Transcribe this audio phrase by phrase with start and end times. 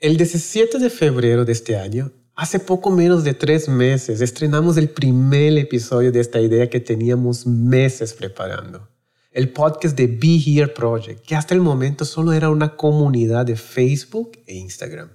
[0.00, 4.88] El 17 de febrero de este año, hace poco menos de tres meses, estrenamos el
[4.88, 8.88] primer episodio de esta idea que teníamos meses preparando.
[9.30, 13.56] El podcast de Be Here Project, que hasta el momento solo era una comunidad de
[13.56, 15.10] Facebook e Instagram.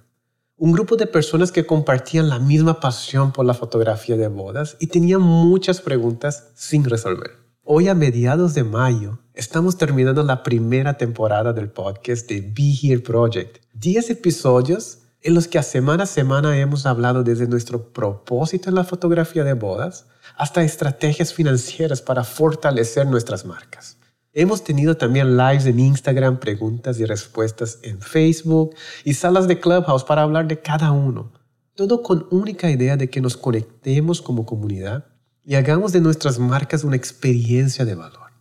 [0.56, 4.86] Un grupo de personas que compartían la misma pasión por la fotografía de bodas y
[4.86, 7.45] tenían muchas preguntas sin resolver.
[7.68, 13.00] Hoy a mediados de mayo estamos terminando la primera temporada del podcast de Be Here
[13.00, 18.68] Project 10 episodios en los que a semana a semana hemos hablado desde nuestro propósito
[18.68, 20.06] en la fotografía de bodas
[20.36, 23.98] hasta estrategias financieras para fortalecer nuestras marcas.
[24.32, 30.04] Hemos tenido también lives en Instagram, preguntas y respuestas en Facebook y salas de Clubhouse
[30.04, 31.32] para hablar de cada uno.
[31.74, 35.15] Todo con única idea de que nos conectemos como comunidad
[35.46, 38.32] y hagamos de nuestras marcas una experiencia de valor.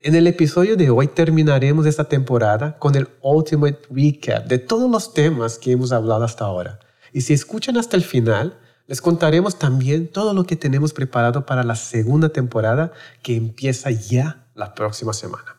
[0.00, 5.14] En el episodio de hoy terminaremos esta temporada con el Ultimate Recap de todos los
[5.14, 6.80] temas que hemos hablado hasta ahora.
[7.14, 11.64] Y si escuchan hasta el final, les contaremos también todo lo que tenemos preparado para
[11.64, 12.92] la segunda temporada
[13.22, 15.56] que empieza ya la próxima semana.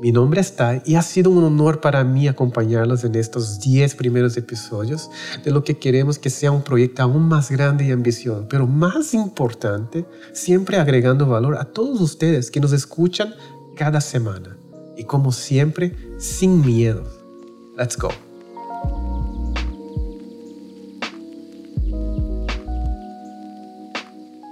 [0.00, 3.96] Mi nombre es Tai y ha sido un honor para mí acompañarlos en estos 10
[3.96, 5.10] primeros episodios
[5.42, 9.12] de lo que queremos que sea un proyecto aún más grande y ambicioso, pero más
[9.12, 13.34] importante, siempre agregando valor a todos ustedes que nos escuchan
[13.74, 14.56] cada semana.
[14.96, 17.02] Y como siempre, sin miedo.
[17.76, 18.10] Let's go.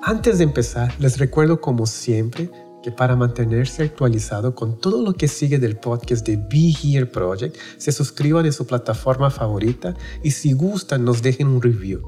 [0.03, 2.51] Antes de empezar, les recuerdo como siempre
[2.87, 7.57] que para mantenerse actualizado con todo lo que sigue del podcast de Be Here Project,
[7.79, 12.01] se suscriban en su plataforma favorita y si gustan nos dejen un review.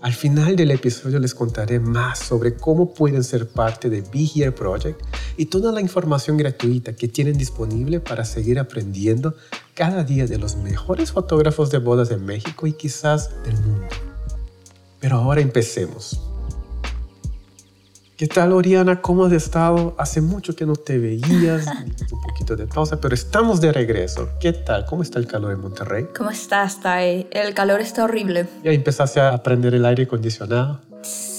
[0.00, 4.50] Al final del episodio les contaré más sobre cómo pueden ser parte de Be Here
[4.50, 5.00] Project
[5.36, 9.36] y toda la información gratuita que tienen disponible para seguir aprendiendo
[9.74, 13.86] cada día de los mejores fotógrafos de bodas de México y quizás del mundo.
[14.98, 16.33] Pero ahora empecemos.
[18.16, 19.02] ¿Qué tal, Oriana?
[19.02, 19.96] ¿Cómo has estado?
[19.98, 21.66] Hace mucho que no te veías,
[22.12, 24.28] un poquito de pausa, pero estamos de regreso.
[24.38, 24.84] ¿Qué tal?
[24.86, 26.06] ¿Cómo está el calor en Monterrey?
[26.16, 27.26] ¿Cómo estás, Tai?
[27.32, 28.46] El calor está horrible.
[28.62, 30.80] ¿Ya empezaste a aprender el aire acondicionado?
[31.02, 31.33] Sí,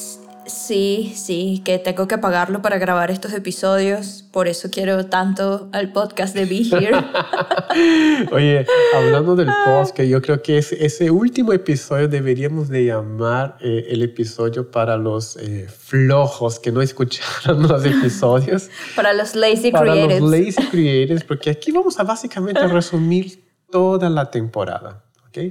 [0.48, 4.24] sí, que tengo que pagarlo para grabar estos episodios.
[4.32, 6.92] Por eso quiero tanto al podcast de Be Here.
[8.32, 14.02] Oye, hablando del podcast, yo creo que ese, último episodio deberíamos de llamar eh, el
[14.02, 18.70] episodio para los eh, flojos que no escucharon los episodios.
[18.96, 20.20] para los lazy para creators.
[20.20, 25.05] Para los lazy creators, porque aquí vamos a básicamente resumir toda la temporada.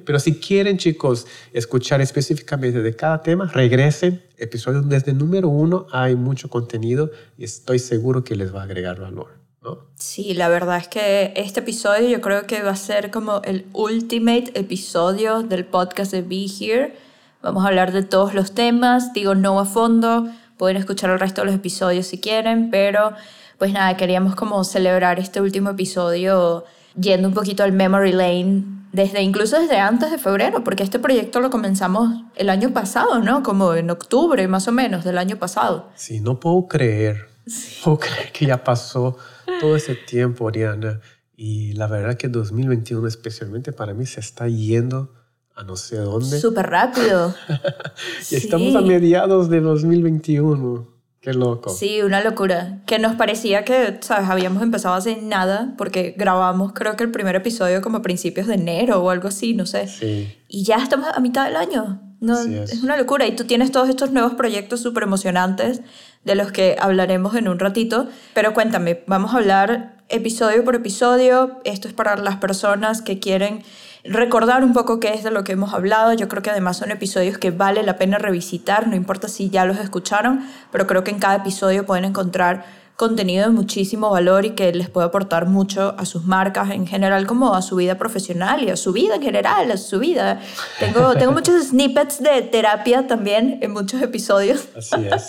[0.04, 4.22] Pero si quieren, chicos, escuchar específicamente de cada tema, regresen.
[4.36, 9.00] Episodio desde número uno, hay mucho contenido y estoy seguro que les va a agregar
[9.00, 9.38] valor.
[9.62, 9.78] ¿no?
[9.96, 13.66] Sí, la verdad es que este episodio yo creo que va a ser como el
[13.72, 16.94] ultimate episodio del podcast de Be Here.
[17.42, 21.42] Vamos a hablar de todos los temas, digo no a fondo, pueden escuchar el resto
[21.42, 23.12] de los episodios si quieren, pero
[23.58, 26.64] pues nada, queríamos como celebrar este último episodio
[26.98, 31.40] yendo un poquito al memory lane desde incluso desde antes de febrero, porque este proyecto
[31.40, 33.42] lo comenzamos el año pasado, ¿no?
[33.42, 35.90] Como en octubre más o menos del año pasado.
[35.96, 37.80] Sí, no puedo creer, sí.
[37.82, 39.16] puedo creer que ya pasó
[39.60, 41.00] todo ese tiempo, Oriana.
[41.36, 45.12] Y la verdad que 2021 especialmente para mí se está yendo
[45.56, 46.38] a no sé dónde.
[46.38, 47.34] Súper rápido.
[48.30, 50.93] y estamos a mediados de 2021.
[51.24, 51.70] Qué loco.
[51.70, 52.80] Sí, una locura.
[52.84, 54.28] Que nos parecía que, ¿sabes?
[54.28, 58.56] Habíamos empezado hace nada, porque grabamos creo que el primer episodio como a principios de
[58.56, 59.88] enero o algo así, no sé.
[59.88, 60.36] Sí.
[60.48, 62.02] Y ya estamos a mitad del año.
[62.20, 62.72] No, es.
[62.72, 62.82] es.
[62.82, 63.26] una locura.
[63.26, 65.80] Y tú tienes todos estos nuevos proyectos súper emocionantes
[66.24, 68.06] de los que hablaremos en un ratito.
[68.34, 71.58] Pero cuéntame, vamos a hablar episodio por episodio.
[71.64, 73.64] Esto es para las personas que quieren
[74.04, 76.12] recordar un poco qué es de lo que hemos hablado.
[76.12, 79.64] Yo creo que además son episodios que vale la pena revisitar, no importa si ya
[79.64, 82.64] los escucharon, pero creo que en cada episodio pueden encontrar
[82.96, 87.26] contenido de muchísimo valor y que les puede aportar mucho a sus marcas en general
[87.26, 90.40] como a su vida profesional y a su vida en general, a su vida.
[90.78, 94.68] Tengo, tengo muchos snippets de terapia también en muchos episodios.
[94.76, 95.28] Así es.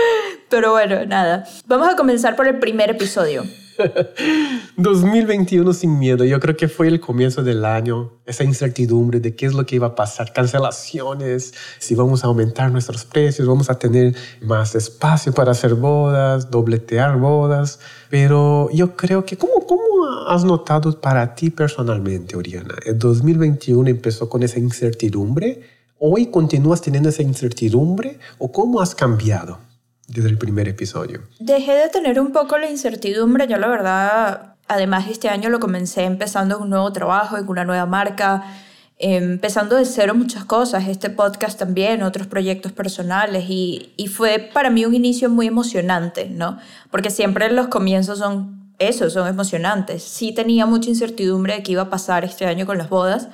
[0.48, 1.44] Pero bueno, nada.
[1.66, 3.44] Vamos a comenzar por el primer episodio.
[4.76, 6.24] 2021 sin miedo.
[6.24, 9.76] Yo creo que fue el comienzo del año, esa incertidumbre de qué es lo que
[9.76, 15.32] iba a pasar, cancelaciones, si vamos a aumentar nuestros precios, vamos a tener más espacio
[15.32, 17.80] para hacer bodas, dobletear bodas.
[18.10, 19.82] Pero yo creo que, ¿cómo, cómo
[20.28, 22.74] has notado para ti personalmente, Oriana?
[22.84, 25.62] El 2021 empezó con esa incertidumbre.
[25.98, 29.71] ¿Hoy continúas teniendo esa incertidumbre o cómo has cambiado?
[30.12, 31.22] Desde el primer episodio?
[31.40, 33.46] Dejé de tener un poco la incertidumbre.
[33.46, 37.86] Yo la verdad además este año lo comencé empezando un nuevo trabajo, en una nueva
[37.86, 38.44] marca,
[38.98, 44.70] empezando de cero muchas cosas, este podcast también, otros proyectos personales y, y fue para
[44.70, 46.58] mí un inicio muy emocionante, ¿no?
[46.90, 50.02] Porque siempre los comienzos son eso, son emocionantes.
[50.02, 53.28] Sí tenía mucha incertidumbre de qué iba a pasar este año con las bodas.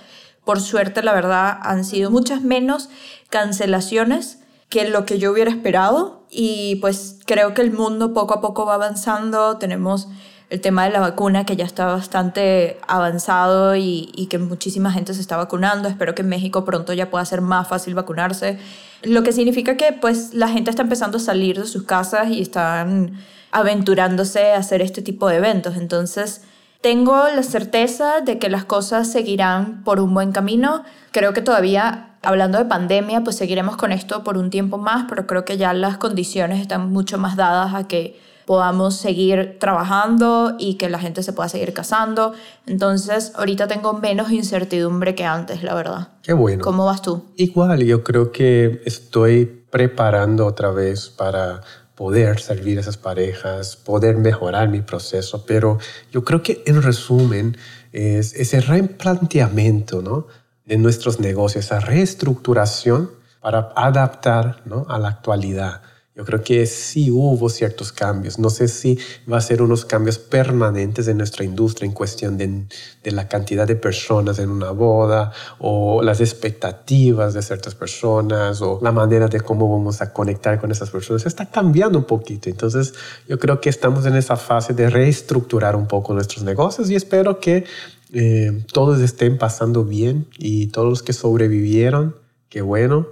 [0.45, 2.89] Por suerte, la verdad, han sido muchas menos
[3.29, 8.41] cancelaciones que lo que yo hubiera esperado y pues creo que el mundo poco a
[8.41, 10.09] poco va avanzando, tenemos
[10.51, 15.13] el tema de la vacuna que ya está bastante avanzado y, y, que muchísima gente
[15.13, 15.89] se está vacunando.
[15.89, 18.59] Espero que en México pronto ya pueda ser más fácil vacunarse.
[19.03, 22.41] Lo que significa que pues la gente está empezando a salir de sus casas y
[22.41, 23.19] están
[23.51, 25.77] aventurándose a hacer este tipo de eventos.
[25.77, 26.43] Entonces,
[26.81, 30.85] tengo la certeza de que las cosas seguirán por un buen camino.
[31.11, 35.27] Creo que todavía, hablando de pandemia, pues seguiremos con esto por un tiempo más, pero
[35.27, 40.77] creo que ya las condiciones están mucho más dadas a que podamos seguir trabajando y
[40.77, 42.33] que la gente se pueda seguir casando.
[42.67, 46.09] Entonces, ahorita tengo menos incertidumbre que antes, la verdad.
[46.23, 46.65] Qué bueno.
[46.65, 47.27] ¿Cómo vas tú?
[47.37, 51.61] Igual, yo creo que estoy preparando otra vez para
[51.95, 55.79] poder servir a esas parejas, poder mejorar mi proceso, pero
[56.11, 57.57] yo creo que en resumen
[57.93, 60.27] es ese replanteamiento ¿no?
[60.69, 63.11] De nuestros negocios, esa reestructuración
[63.41, 64.85] para adaptar ¿no?
[64.89, 65.81] a la actualidad.
[66.15, 68.41] Yo creo que sí hubo ciertos cambios.
[68.41, 68.99] No sé si
[69.33, 72.67] va a ser unos cambios permanentes en nuestra industria en cuestión de,
[73.05, 75.31] de, la cantidad de personas en una boda
[75.61, 80.73] o las expectativas de ciertas personas o la manera de cómo vamos a conectar con
[80.73, 81.25] esas personas.
[81.25, 82.51] Está cambiando un poquito.
[82.51, 82.95] Entonces
[83.29, 87.39] yo creo que estamos en esa fase de reestructurar un poco nuestros negocios y espero
[87.39, 87.65] que
[88.13, 92.17] eh, todos estén pasando bien y todos los que sobrevivieron,
[92.49, 93.09] qué bueno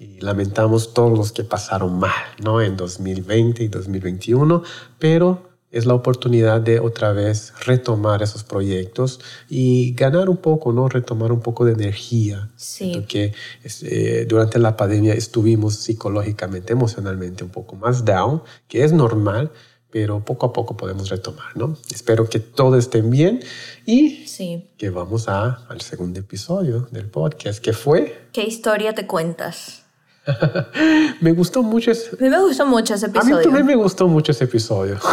[0.00, 2.62] y lamentamos todos los que pasaron mal, ¿no?
[2.62, 4.62] En 2020 y 2021,
[4.98, 10.88] pero es la oportunidad de otra vez retomar esos proyectos y ganar un poco, ¿no?
[10.88, 12.50] Retomar un poco de energía.
[12.56, 12.92] Sí.
[12.94, 13.34] Porque
[13.82, 19.52] eh, durante la pandemia estuvimos psicológicamente, emocionalmente un poco más down, que es normal,
[19.90, 21.76] pero poco a poco podemos retomar, ¿no?
[21.92, 23.40] Espero que todos estén bien
[23.86, 24.68] y sí.
[24.78, 28.28] que vamos a, al segundo episodio del podcast, que fue...
[28.32, 29.82] ¿Qué historia te cuentas?
[31.20, 32.10] me gustó mucho ese...
[32.10, 33.36] A mí me gustó mucho ese episodio.
[33.36, 34.98] A mí también me gustó mucho ese episodio.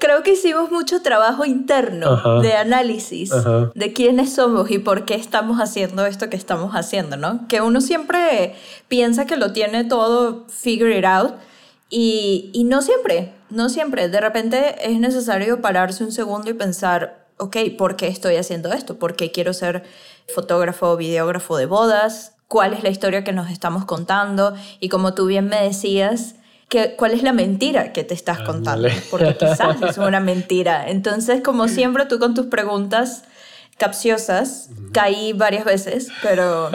[0.00, 3.30] Creo que hicimos mucho trabajo interno de análisis
[3.74, 7.46] de quiénes somos y por qué estamos haciendo esto que estamos haciendo, ¿no?
[7.48, 8.54] Que uno siempre
[8.88, 11.34] piensa que lo tiene todo figure it out
[11.90, 14.08] y, y no siempre, no siempre.
[14.08, 18.98] De repente es necesario pararse un segundo y pensar, ok, ¿por qué estoy haciendo esto?
[18.98, 19.84] ¿Por qué quiero ser
[20.32, 22.34] fotógrafo o videógrafo de bodas?
[22.50, 26.34] cuál es la historia que nos estamos contando y como tú bien me decías,
[26.68, 30.90] que, cuál es la mentira que te estás contando, porque quizás es una mentira.
[30.90, 33.22] Entonces, como siempre, tú con tus preguntas
[33.78, 36.72] capciosas, caí varias veces, pero,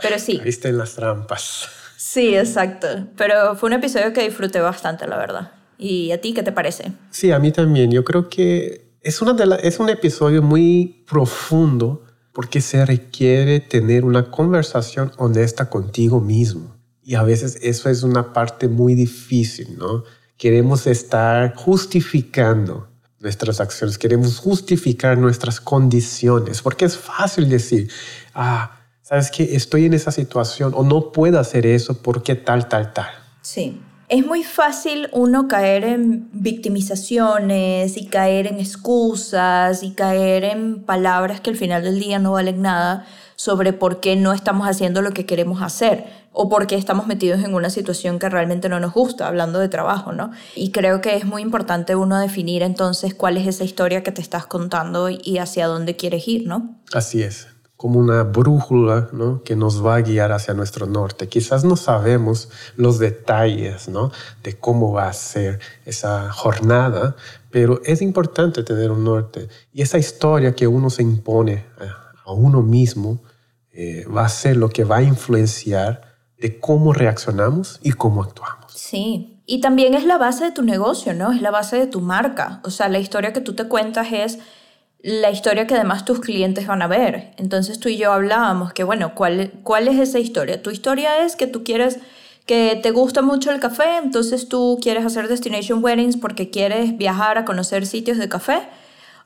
[0.00, 0.40] pero sí.
[0.42, 1.68] Viste en las trampas.
[1.98, 2.86] Sí, exacto.
[3.16, 5.50] Pero fue un episodio que disfruté bastante, la verdad.
[5.78, 6.92] ¿Y a ti qué te parece?
[7.10, 7.90] Sí, a mí también.
[7.90, 14.04] Yo creo que es, una de es un episodio muy profundo porque se requiere tener
[14.04, 16.76] una conversación honesta contigo mismo.
[17.02, 20.04] Y a veces eso es una parte muy difícil, ¿no?
[20.36, 22.86] Queremos estar justificando
[23.18, 27.90] nuestras acciones, queremos justificar nuestras condiciones, porque es fácil decir,
[28.34, 28.77] ah,
[29.08, 33.08] sabes que estoy en esa situación o no puedo hacer eso porque tal, tal, tal.
[33.40, 40.82] Sí es muy fácil uno caer en victimizaciones y caer en excusas y caer en
[40.82, 45.02] palabras que al final del día no valen nada sobre por qué no estamos haciendo
[45.02, 48.80] lo que queremos hacer o por qué estamos metidos en una situación que realmente no
[48.80, 50.30] nos gusta, hablando de trabajo, ¿no?
[50.54, 54.22] Y creo que es muy importante uno definir entonces cuál es esa historia que te
[54.22, 56.76] estás contando y hacia dónde quieres ir, ¿no?
[56.92, 57.48] Así es
[57.78, 59.44] como una brújula ¿no?
[59.44, 61.28] que nos va a guiar hacia nuestro norte.
[61.28, 64.10] Quizás no sabemos los detalles ¿no?
[64.42, 67.14] de cómo va a ser esa jornada,
[67.52, 69.46] pero es importante tener un norte.
[69.72, 71.66] Y esa historia que uno se impone
[72.26, 73.22] a, uno mismo
[73.70, 78.72] eh, va a ser lo que va a influenciar de cómo reaccionamos y cómo actuamos.
[78.74, 81.30] Sí, y también es la base de tu negocio, ¿no?
[81.30, 82.60] Es la base de tu marca.
[82.64, 84.40] O sea, la historia que tú te cuentas es
[85.00, 87.34] la historia que además tus clientes van a ver.
[87.36, 90.62] Entonces tú y yo hablábamos que, bueno, ¿cuál, ¿cuál es esa historia?
[90.62, 91.98] Tu historia es que tú quieres,
[92.46, 97.38] que te gusta mucho el café, entonces tú quieres hacer destination weddings porque quieres viajar
[97.38, 98.68] a conocer sitios de café.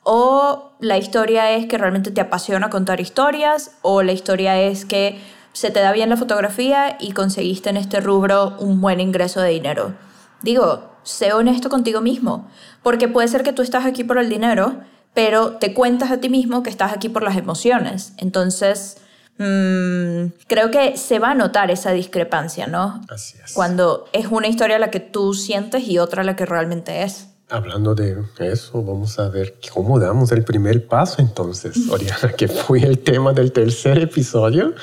[0.04, 3.78] O la historia es que realmente te apasiona contar historias.
[3.82, 5.20] O la historia es que
[5.52, 9.50] se te da bien la fotografía y conseguiste en este rubro un buen ingreso de
[9.50, 9.94] dinero.
[10.42, 12.48] Digo, sé honesto contigo mismo,
[12.82, 14.80] porque puede ser que tú estás aquí por el dinero,
[15.14, 18.12] pero te cuentas a ti mismo que estás aquí por las emociones.
[18.16, 18.98] Entonces,
[19.38, 23.00] mm, creo que se va a notar esa discrepancia, ¿no?
[23.08, 23.52] Así es.
[23.52, 27.28] Cuando es una historia la que tú sientes y otra la que realmente es.
[27.50, 32.80] Hablando de eso, vamos a ver cómo damos el primer paso entonces, Oriana, que fue
[32.82, 34.74] el tema del tercer episodio,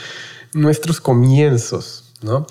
[0.54, 2.46] nuestros comienzos, ¿no?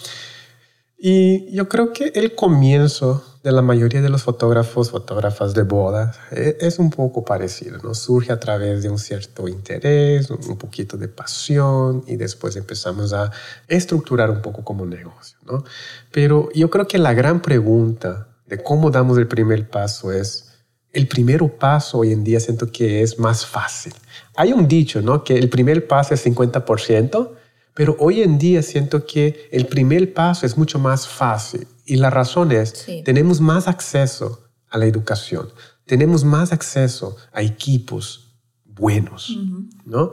[1.00, 6.18] Y yo creo que el comienzo de la mayoría de los fotógrafos, fotógrafas de bodas,
[6.32, 7.94] e, es un poco parecido, ¿no?
[7.94, 13.30] Surge a través de un cierto interés, un poquito de pasión y después empezamos a
[13.68, 15.62] estructurar un poco como negocio, ¿no?
[16.10, 20.46] Pero yo creo que la gran pregunta de cómo damos el primer paso es,
[20.92, 23.94] el primer paso hoy en día siento que es más fácil.
[24.34, 25.22] Hay un dicho, ¿no?
[25.22, 27.30] Que el primer paso es 50%,
[27.78, 31.68] pero hoy en día siento que el primer paso es mucho más fácil.
[31.86, 35.48] Y la razón es, tenemos más acceso a la educación,
[35.86, 38.32] tenemos más acceso a equipos
[38.64, 39.38] buenos,
[39.84, 40.10] ¿no?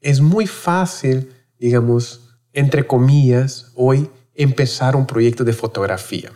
[0.00, 6.30] Es muy fácil, digamos, entre comillas, hoy empezar un proyecto de fotografía.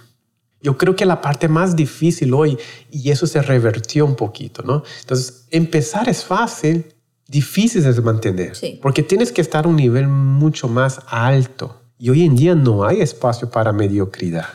[0.61, 2.59] Yo creo que la parte más difícil hoy,
[2.91, 4.83] y eso se revertió un poquito, ¿no?
[5.03, 6.85] Entonces, empezar es fácil,
[7.28, 11.82] difícil de mantener, porque tienes que estar a un nivel mucho más alto.
[11.99, 14.47] Y hoy en día no hay espacio para mediocridad.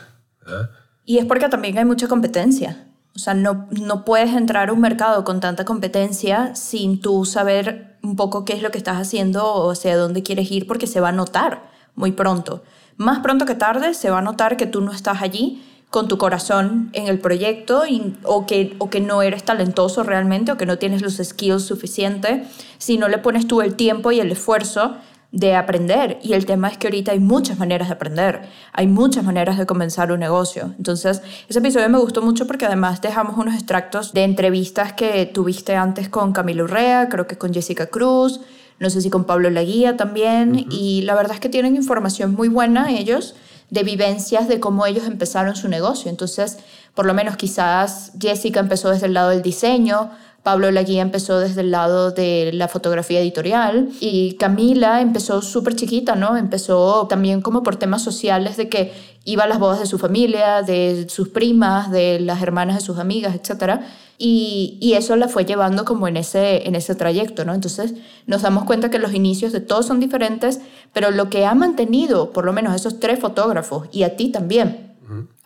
[0.46, 0.70] ¿ah?
[1.04, 2.88] Y es porque también hay mucha competencia.
[3.14, 7.98] O sea, no, no puedes entrar a un mercado con tanta competencia sin tú saber
[8.02, 11.00] un poco qué es lo que estás haciendo o hacia dónde quieres ir, porque se
[11.00, 12.64] va a notar muy pronto.
[12.96, 15.62] Más pronto que tarde se va a notar que tú no estás allí
[15.94, 17.84] con tu corazón en el proyecto
[18.24, 22.48] o, que, o que no eres talentoso realmente o que no tienes los skills suficientes,
[22.78, 24.96] si no le pones tú el tiempo y el esfuerzo
[25.30, 26.18] de aprender.
[26.20, 29.66] Y el tema es que ahorita hay muchas maneras de aprender, hay muchas maneras de
[29.66, 30.74] comenzar un negocio.
[30.78, 35.76] Entonces, ese episodio me gustó mucho porque además dejamos unos extractos de entrevistas que tuviste
[35.76, 38.40] antes con Camilo Urrea, creo que con Jessica Cruz,
[38.80, 40.66] no sé si con Pablo Laguía también.
[40.72, 43.36] Y la verdad es que tienen información muy buena ellos
[43.74, 46.08] de vivencias de cómo ellos empezaron su negocio.
[46.08, 46.58] Entonces,
[46.94, 50.12] por lo menos quizás Jessica empezó desde el lado del diseño,
[50.44, 56.14] Pablo Laguía empezó desde el lado de la fotografía editorial y Camila empezó súper chiquita,
[56.14, 56.36] ¿no?
[56.36, 58.92] Empezó también como por temas sociales de que
[59.24, 62.98] iba a las bodas de su familia, de sus primas, de las hermanas de sus
[62.98, 63.80] amigas, etc.
[64.16, 67.52] Y, y, eso la fue llevando como en ese, en ese trayecto, ¿no?
[67.52, 67.94] Entonces
[68.26, 70.60] nos damos cuenta que los inicios de todos son diferentes,
[70.92, 74.94] pero lo que ha mantenido, por lo menos esos tres fotógrafos, y a ti también,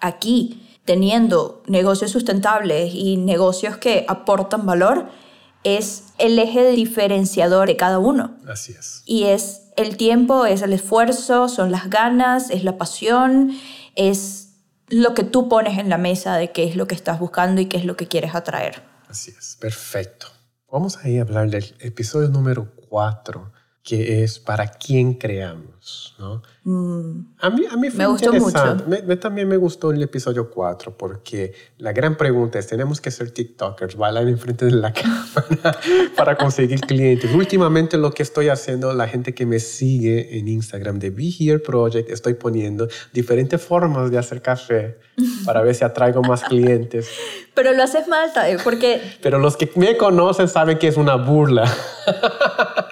[0.00, 5.08] aquí, teniendo negocios sustentables y negocios que aportan valor,
[5.64, 8.36] es el eje diferenciador de cada uno.
[8.46, 9.02] Así es.
[9.06, 13.52] Y es el tiempo, es el esfuerzo, son las ganas, es la pasión,
[13.94, 14.47] es
[14.90, 17.66] lo que tú pones en la mesa de qué es lo que estás buscando y
[17.66, 18.82] qué es lo que quieres atraer.
[19.08, 20.26] Así es, perfecto.
[20.70, 23.52] Vamos a ir a hablar del episodio número 4
[23.88, 26.42] que es para quién creamos, ¿no?
[26.64, 27.36] Mm.
[27.40, 28.76] A mí, a mí fue me gustó mucho.
[28.86, 33.30] Me, también me gustó el episodio 4 porque la gran pregunta es, ¿tenemos que ser
[33.30, 35.80] TikTokers, bailar enfrente de la cámara
[36.14, 37.34] para conseguir clientes?
[37.34, 41.58] Últimamente lo que estoy haciendo, la gente que me sigue en Instagram de Be Here
[41.58, 44.98] Project, estoy poniendo diferentes formas de hacer café
[45.46, 47.08] para ver si atraigo más clientes.
[47.54, 48.30] Pero lo haces mal,
[48.62, 49.00] porque...
[49.22, 51.64] Pero los que me conocen saben que es una burla.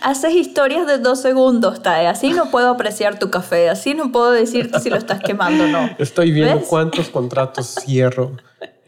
[0.00, 2.06] Haces historias de dos segundos, Tae.
[2.06, 3.68] Así no puedo apreciar tu café.
[3.68, 5.90] Así no puedo decirte si lo estás quemando o no.
[5.98, 8.32] Estoy viendo cuántos contratos cierro,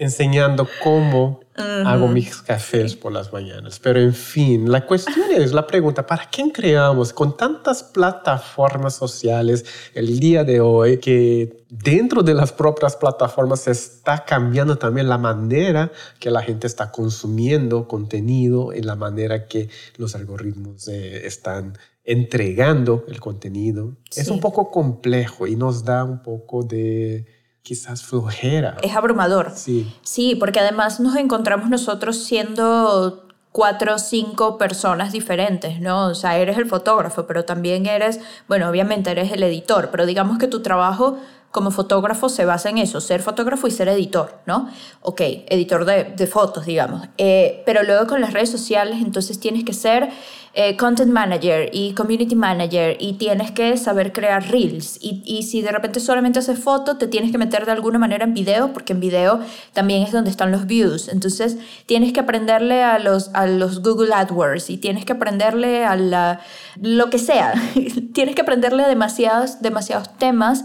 [0.00, 3.78] enseñando cómo hago mis cafés por las mañanas.
[3.78, 9.66] Pero en fin, la cuestión es la pregunta, ¿para quién creamos con tantas plataformas sociales
[9.92, 15.18] el día de hoy que dentro de las propias plataformas se está cambiando también la
[15.18, 21.76] manera que la gente está consumiendo contenido y la manera que los algoritmos eh, están
[22.04, 23.98] entregando el contenido?
[24.16, 28.76] Es un poco complejo y nos da un poco de quizás flojera.
[28.82, 29.52] Es abrumador.
[29.54, 29.92] Sí.
[30.02, 36.06] Sí, porque además nos encontramos nosotros siendo cuatro o cinco personas diferentes, ¿no?
[36.06, 40.38] O sea, eres el fotógrafo, pero también eres, bueno, obviamente eres el editor, pero digamos
[40.38, 41.18] que tu trabajo
[41.50, 44.68] como fotógrafo se basa en eso, ser fotógrafo y ser editor, ¿no?
[45.02, 47.08] Ok, editor de, de fotos, digamos.
[47.18, 50.10] Eh, pero luego con las redes sociales, entonces tienes que ser
[50.52, 55.62] eh, content manager y community manager y tienes que saber crear reels y, y, si
[55.62, 58.92] de repente solamente haces foto, te tienes que meter de alguna manera en video porque
[58.92, 59.38] en video
[59.72, 61.06] también es donde están los views.
[61.06, 65.94] Entonces tienes que aprenderle a los, a los Google AdWords y tienes que aprenderle a
[65.94, 66.40] la,
[66.80, 67.54] lo que sea.
[68.12, 70.64] tienes que aprenderle a demasiados, demasiados temas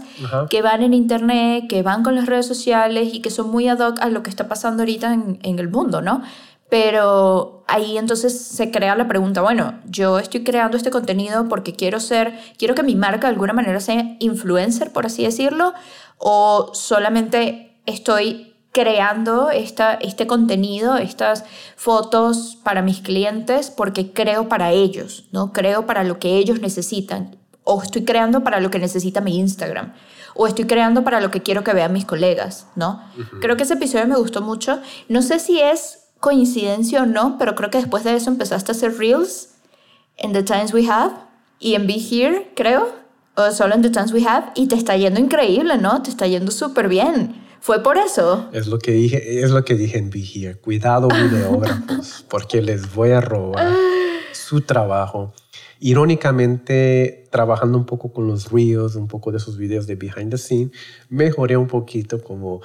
[0.50, 3.78] que van en internet, que van con las redes sociales y que son muy ad
[3.78, 6.22] hoc a lo que está pasando ahorita en, en el mundo, ¿no?
[6.68, 12.00] Pero ahí entonces se crea la pregunta, bueno, yo estoy creando este contenido porque quiero
[12.00, 15.74] ser, quiero que mi marca de alguna manera sea influencer, por así decirlo,
[16.18, 21.44] o solamente estoy creando esta, este contenido, estas
[21.76, 25.52] fotos para mis clientes porque creo para ellos, ¿no?
[25.52, 27.36] Creo para lo que ellos necesitan.
[27.64, 29.94] O estoy creando para lo que necesita mi Instagram.
[30.34, 33.02] O estoy creando para lo que quiero que vean mis colegas, ¿no?
[33.40, 34.78] Creo que ese episodio me gustó mucho.
[35.08, 38.74] No sé si es coincidencia o no, pero creo que después de eso empezaste a
[38.74, 39.50] hacer reels
[40.16, 41.14] en The Times We Have
[41.58, 42.88] y en Be Here, creo,
[43.34, 46.02] o solo en The Times We Have, y te está yendo increíble, ¿no?
[46.02, 47.46] Te está yendo súper bien.
[47.60, 48.48] ¿Fue por eso?
[48.52, 50.54] Es lo que dije, es lo que dije en Be Here.
[50.56, 53.74] Cuidado, videógrafos, porque les voy a robar
[54.32, 55.34] su trabajo.
[55.80, 60.38] Irónicamente, trabajando un poco con los reels, un poco de sus videos de behind the
[60.38, 60.70] scene,
[61.08, 62.62] mejoré un poquito como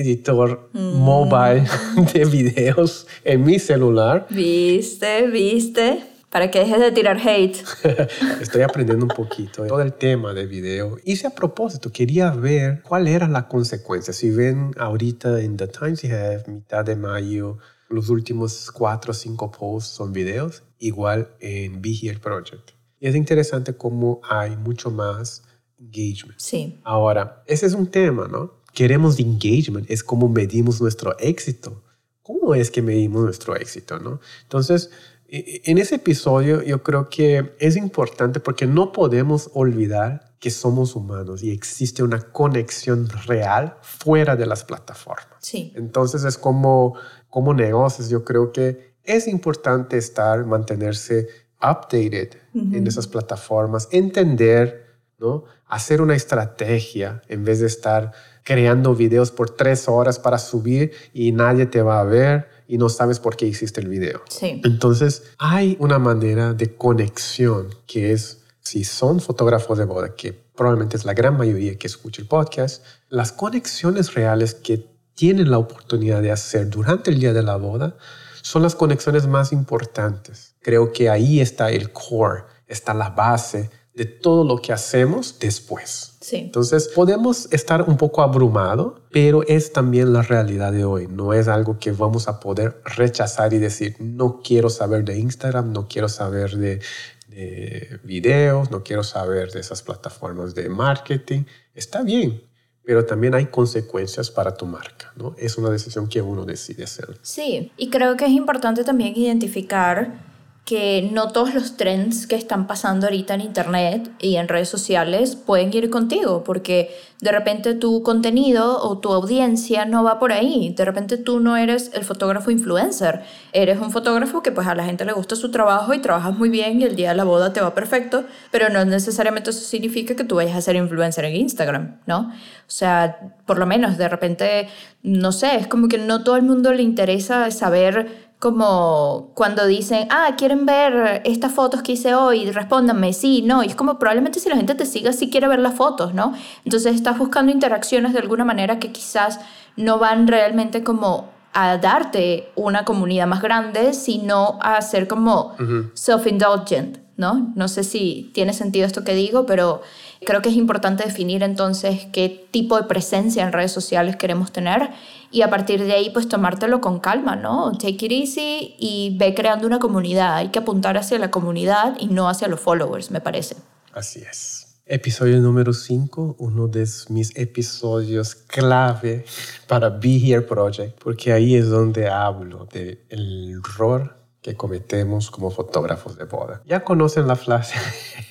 [0.00, 0.94] editor mm.
[0.94, 1.64] mobile
[2.12, 4.26] de videos en mi celular.
[4.30, 6.02] Viste, viste.
[6.30, 7.56] Para que dejes de tirar hate.
[8.40, 10.98] Estoy aprendiendo un poquito todo el tema de video.
[11.04, 14.12] Hice a propósito, quería ver cuál era la consecuencia.
[14.12, 19.14] Si ven ahorita en The Times You Have, mitad de mayo, los últimos cuatro o
[19.14, 22.72] cinco posts son videos, igual en Be Here Project.
[23.00, 25.42] Y es interesante cómo hay mucho más
[25.78, 26.38] engagement.
[26.38, 26.80] Sí.
[26.84, 28.54] Ahora, ese es un tema, ¿no?
[28.76, 31.82] Queremos engagement, es como medimos nuestro éxito.
[32.22, 33.98] ¿Cómo es que medimos nuestro éxito?
[33.98, 34.20] ¿no?
[34.42, 34.90] Entonces,
[35.28, 40.50] e, e, en ese episodio yo creo que es importante porque no podemos olvidar que
[40.50, 45.38] somos humanos y existe una conexión real fuera de las plataformas.
[45.40, 45.72] Sí.
[45.74, 46.96] Entonces es como,
[47.30, 51.28] como negocios, yo creo que es importante estar, mantenerse
[51.62, 54.84] updated en esas plataformas, entender,
[55.18, 55.44] ¿no?
[55.66, 58.12] hacer una estrategia en vez de estar
[58.46, 62.88] creando videos por tres horas para subir y nadie te va a ver y no
[62.88, 64.22] sabes por qué hiciste el video.
[64.28, 64.62] Sí.
[64.64, 70.96] Entonces, hay una manera de conexión que es, si son fotógrafos de boda, que probablemente
[70.96, 76.22] es la gran mayoría que escucha el podcast, las conexiones reales que tienen la oportunidad
[76.22, 77.96] de hacer durante el día de la boda
[78.42, 80.54] son las conexiones más importantes.
[80.62, 86.18] Creo que ahí está el core, está la base de todo lo que hacemos después.
[86.20, 86.36] Sí.
[86.36, 91.08] Entonces podemos estar un poco abrumado, pero es también la realidad de hoy.
[91.08, 95.72] No es algo que vamos a poder rechazar y decir, no quiero saber de Instagram,
[95.72, 96.80] no quiero saber de,
[97.28, 101.44] de videos, no quiero saber de esas plataformas de marketing.
[101.74, 102.42] Está bien,
[102.84, 105.34] pero también hay consecuencias para tu marca, ¿no?
[105.38, 107.16] Es una decisión que uno decide hacer.
[107.22, 110.35] Sí, y creo que es importante también identificar
[110.66, 115.36] que no todos los trends que están pasando ahorita en internet y en redes sociales
[115.36, 120.74] pueden ir contigo, porque de repente tu contenido o tu audiencia no va por ahí,
[120.76, 124.84] de repente tú no eres el fotógrafo influencer, eres un fotógrafo que pues a la
[124.84, 127.52] gente le gusta su trabajo y trabajas muy bien y el día de la boda
[127.52, 131.36] te va perfecto, pero no necesariamente eso significa que tú vayas a ser influencer en
[131.36, 132.32] Instagram, ¿no?
[132.32, 134.68] O sea, por lo menos de repente,
[135.04, 140.08] no sé, es como que no todo el mundo le interesa saber como cuando dicen,
[140.10, 144.40] ah, quieren ver estas fotos que hice hoy, respóndanme, sí, no, y es como probablemente
[144.40, 146.34] si la gente te siga, sí quiere ver las fotos, ¿no?
[146.64, 149.40] Entonces estás buscando interacciones de alguna manera que quizás
[149.76, 155.54] no van realmente como a darte una comunidad más grande, sino a ser como
[155.94, 157.52] self-indulgent, ¿no?
[157.54, 159.80] No sé si tiene sentido esto que digo, pero
[160.24, 164.90] creo que es importante definir entonces qué tipo de presencia en redes sociales queremos tener
[165.30, 167.72] y a partir de ahí pues tomártelo con calma, ¿no?
[167.72, 170.36] Take it easy y ve creando una comunidad.
[170.36, 173.56] Hay que apuntar hacia la comunidad y no hacia los followers, me parece.
[173.92, 174.66] Así es.
[174.88, 179.24] Episodio número 5, uno de mis episodios clave
[179.66, 186.16] para Be Here Project, porque ahí es donde hablo del error que cometemos como fotógrafos
[186.16, 186.62] de boda.
[186.66, 187.74] Ya conocen la frase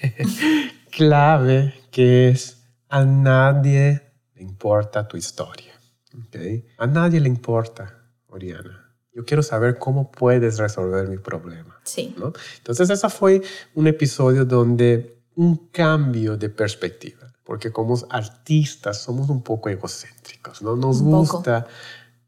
[0.96, 4.02] clave que es a nadie
[4.34, 5.74] le importa tu historia.
[6.28, 6.66] Okay.
[6.78, 8.96] A nadie le importa, Oriana.
[9.14, 11.80] Yo quiero saber cómo puedes resolver mi problema.
[11.84, 12.16] Sí.
[12.18, 12.34] ¿no?
[12.58, 13.42] Entonces, ese fue
[13.74, 20.78] un episodio donde un cambio de perspectiva, porque como artistas somos un poco egocéntricos, ¿no?
[20.78, 21.68] Nos gusta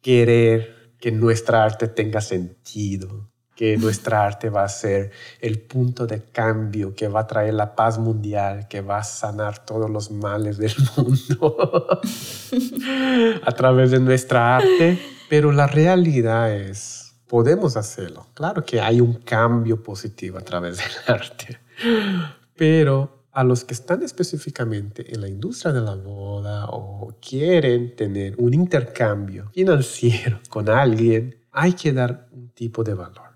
[0.02, 5.10] querer que nuestra arte tenga sentido, que nuestra arte va a ser
[5.42, 9.66] el punto de cambio que va a traer la paz mundial, que va a sanar
[9.66, 12.00] todos los males del mundo
[13.44, 15.00] a través de nuestra arte.
[15.28, 18.28] Pero la realidad es, podemos hacerlo.
[18.36, 21.60] Claro que hay un cambio positivo a través del arte.
[22.56, 28.36] Pero a los que están específicamente en la industria de la moda o quieren tener
[28.38, 33.27] un intercambio financiero con alguien, hay que dar un tipo de valor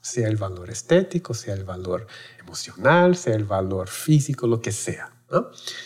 [0.00, 2.06] sea el valor estético, sea el valor
[2.38, 5.12] emocional, sea el valor físico, lo que sea.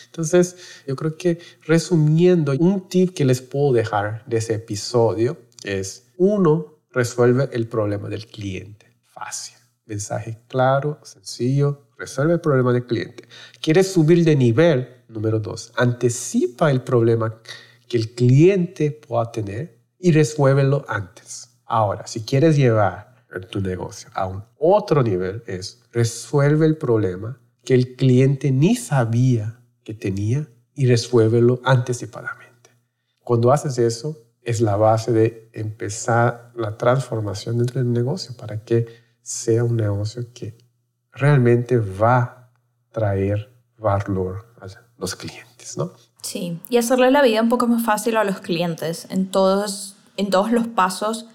[0.05, 0.55] Entonces,
[0.87, 6.79] yo creo que resumiendo, un tip que les puedo dejar de ese episodio es, uno,
[6.91, 8.87] resuelve el problema del cliente.
[9.03, 9.55] Fácil.
[9.85, 13.27] Mensaje claro, sencillo, resuelve el problema del cliente.
[13.61, 15.03] ¿Quieres subir de nivel?
[15.07, 17.39] Número dos, anticipa el problema
[17.87, 21.49] que el cliente pueda tener y resuélvelo antes.
[21.65, 23.14] Ahora, si quieres llevar
[23.49, 29.59] tu negocio a un otro nivel es resuelve el problema que el cliente ni sabía
[29.83, 32.69] que tenía y resuélvelo anticipadamente.
[33.19, 38.85] Cuando haces eso, es la base de empezar la transformación dentro del negocio para que
[39.21, 40.57] sea un negocio que
[41.11, 42.51] realmente va a
[42.91, 45.91] traer valor a los clientes, ¿no?
[46.21, 50.29] Sí, y hacerle la vida un poco más fácil a los clientes en todos, en
[50.29, 51.27] todos los pasos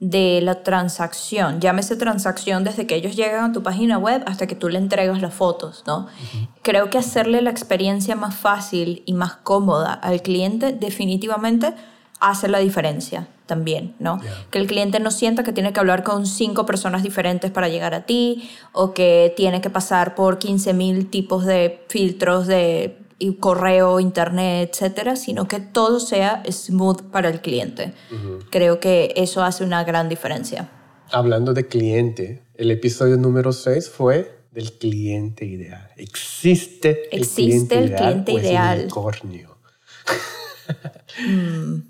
[0.00, 1.60] de la transacción.
[1.60, 5.20] Llámese transacción desde que ellos llegan a tu página web hasta que tú le entregas
[5.20, 6.06] las fotos, ¿no?
[6.62, 11.74] Creo que hacerle la experiencia más fácil y más cómoda al cliente definitivamente
[12.18, 14.20] hace la diferencia también, ¿no?
[14.50, 17.94] Que el cliente no sienta que tiene que hablar con cinco personas diferentes para llegar
[17.94, 22.96] a ti o que tiene que pasar por 15.000 tipos de filtros de
[23.38, 27.92] correo, internet, etcétera, sino que todo sea smooth para el cliente.
[28.50, 30.70] Creo que eso hace una gran diferencia.
[31.12, 35.90] Hablando de cliente, el episodio número 6 fue del cliente ideal.
[35.96, 38.78] ¿Existe, ¿Existe el cliente ideal?
[38.78, 39.58] El unicornio?
[41.26, 41.82] Mm,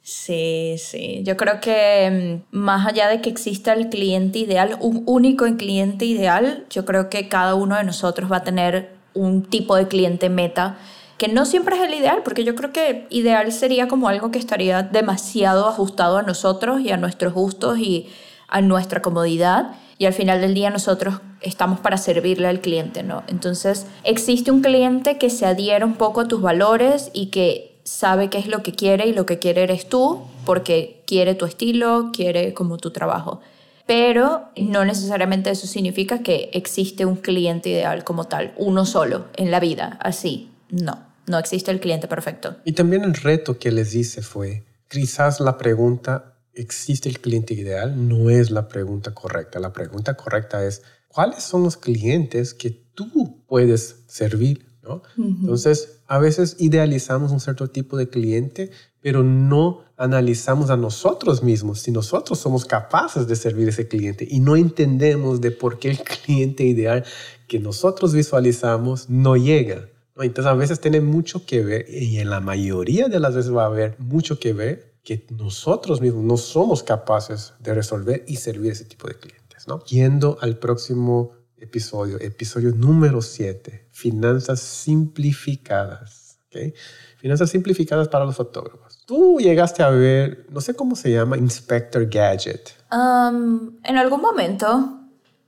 [0.00, 1.22] sí, sí.
[1.24, 6.06] Yo creo que mm, más allá de que exista el cliente ideal, un único cliente
[6.06, 10.28] ideal, yo creo que cada uno de nosotros va a tener un tipo de cliente
[10.28, 10.78] meta
[11.18, 14.38] que no siempre es el ideal, porque yo creo que ideal sería como algo que
[14.38, 18.08] estaría demasiado ajustado a nosotros y a nuestros gustos y
[18.46, 19.72] a nuestra comodidad.
[19.98, 23.24] Y al final del día nosotros estamos para servirle al cliente, ¿no?
[23.26, 28.30] Entonces, existe un cliente que se adhiera un poco a tus valores y que sabe
[28.30, 32.10] qué es lo que quiere y lo que quiere eres tú, porque quiere tu estilo,
[32.12, 33.40] quiere como tu trabajo
[33.88, 39.50] pero no necesariamente eso significa que existe un cliente ideal como tal, uno solo en
[39.50, 40.50] la vida, así.
[40.68, 42.58] No, no existe el cliente perfecto.
[42.66, 48.06] Y también el reto que les hice fue, quizás la pregunta, ¿existe el cliente ideal?
[48.06, 49.58] No es la pregunta correcta.
[49.58, 54.66] La pregunta correcta es, ¿cuáles son los clientes que tú puedes servir?
[54.88, 55.02] ¿No?
[55.16, 58.70] Entonces, a veces idealizamos un cierto tipo de cliente,
[59.00, 64.26] pero no analizamos a nosotros mismos si nosotros somos capaces de servir a ese cliente
[64.28, 67.04] y no entendemos de por qué el cliente ideal
[67.46, 69.88] que nosotros visualizamos no llega.
[70.16, 73.64] Entonces a veces tiene mucho que ver y en la mayoría de las veces va
[73.64, 78.70] a haber mucho que ver que nosotros mismos no somos capaces de resolver y servir
[78.70, 79.68] a ese tipo de clientes.
[79.68, 79.84] ¿no?
[79.84, 86.38] Yendo al próximo episodio, episodio número 7, finanzas simplificadas.
[86.46, 86.72] ¿okay?
[87.18, 89.04] Finanzas simplificadas para los fotógrafos.
[89.06, 92.74] Tú llegaste a ver, no sé cómo se llama, Inspector Gadget.
[92.92, 95.00] Um, en algún momento,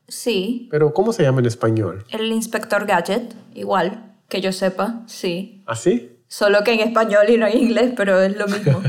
[0.09, 0.69] sí.
[0.71, 2.05] Pero ¿cómo se llama en español?
[2.11, 5.63] El Inspector Gadget, igual, que yo sepa, sí.
[5.67, 6.17] ¿Ah, sí?
[6.27, 8.81] Solo que en español y no en inglés, pero es lo mismo.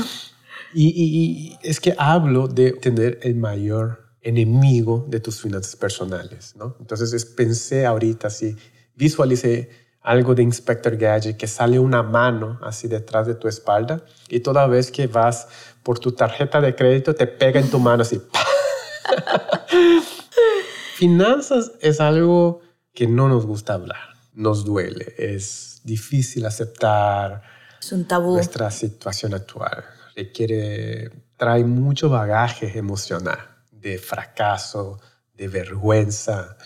[0.74, 6.76] y, y, es que hablo de tener el mayor enemigo de tus finanzas personales, ¿no?
[6.80, 8.56] Entonces pensé ahorita, sí,
[8.94, 9.70] visualicé
[10.02, 14.66] algo de Inspector Gadget, que sale una mano así detrás de tu espalda y toda
[14.66, 15.48] vez que vas
[15.82, 18.20] por tu tarjeta de crédito te pega en tu mano así.
[20.94, 22.60] Finanzas es algo
[22.92, 27.42] que no nos gusta hablar, nos duele, es difícil aceptar
[27.80, 28.34] es un tabú.
[28.34, 29.84] nuestra situación actual.
[30.16, 33.47] Requiere, trae mucho bagaje emocional
[33.80, 35.00] de fracaso,
[35.34, 36.56] de vergüenza,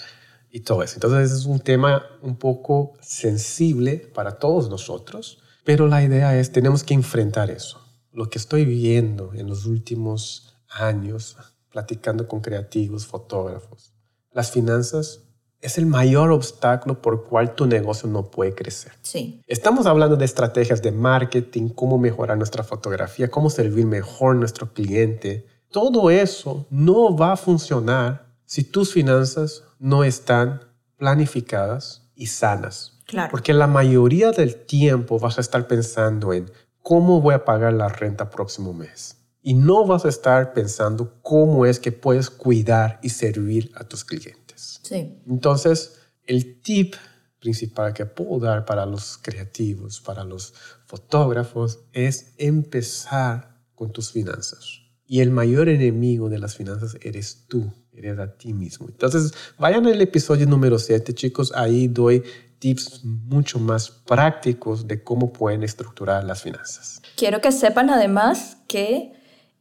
[0.53, 0.97] y todo eso.
[0.97, 6.85] Entonces es un tema un poco sensible para todos nosotros, pero la idea es, tenemos
[6.85, 7.81] que enfrentar eso.
[8.13, 11.39] Lo que estoy viendo en los últimos años,
[11.71, 13.95] platicando con creativos, fotógrafos,
[14.31, 15.21] las finanzas
[15.63, 18.93] es el mayor obstáculo por cual tu negocio no puede crecer.
[19.01, 19.41] Sí.
[19.47, 24.75] Estamos hablando de estrategias de marketing, cómo mejorar nuestra fotografía, cómo servir mejor a nuestro
[24.75, 30.61] cliente, todo eso no va a funcionar si tus finanzas no están
[30.97, 33.01] planificadas y sanas.
[33.07, 33.31] Claro.
[33.31, 36.51] Porque la mayoría del tiempo vas a estar pensando en
[36.83, 39.17] cómo voy a pagar la renta próximo mes.
[39.43, 44.05] Y no vas a estar pensando cómo es que puedes cuidar y servir a tus
[44.05, 44.79] clientes.
[44.83, 45.21] Sí.
[45.27, 46.95] Entonces, el tip
[47.41, 50.55] principal que puedo dar para los creativos, para los
[50.87, 54.82] fotógrafos, es empezar con tus finanzas.
[55.13, 58.87] Y el mayor enemigo de las finanzas eres tú, eres a ti mismo.
[58.89, 62.23] Entonces, vayan al episodio número 7, chicos, ahí doy
[62.61, 67.03] tips mucho más prácticos de cómo pueden estructurar las finanzas.
[67.15, 69.13] Quiero que sepan además que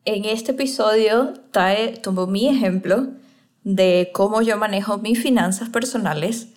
[0.05, 3.09] en este episodio Tae tomó mi ejemplo
[3.65, 6.47] de cómo yo manejo mis finanzas personales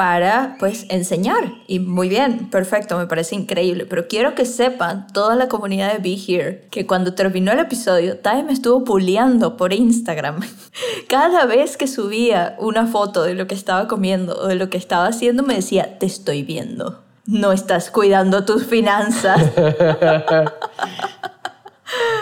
[0.00, 1.52] para pues enseñar.
[1.66, 3.84] Y muy bien, perfecto, me parece increíble.
[3.84, 8.16] Pero quiero que sepan, toda la comunidad de Be Here, que cuando terminó el episodio,
[8.16, 10.40] Tai me estuvo puleando por Instagram.
[11.10, 14.78] Cada vez que subía una foto de lo que estaba comiendo o de lo que
[14.78, 17.02] estaba haciendo, me decía, te estoy viendo.
[17.26, 19.50] No estás cuidando tus finanzas.